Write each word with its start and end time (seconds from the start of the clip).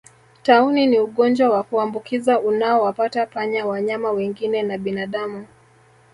Tauni 0.43 0.87
ni 0.87 0.99
ugonjwa 0.99 1.49
wa 1.49 1.63
kuambukiza 1.63 2.39
unaowapata 2.39 3.25
panya 3.25 3.65
wanyama 3.65 4.11
wengine 4.11 4.63
na 4.63 4.77
binadamu 4.77 5.47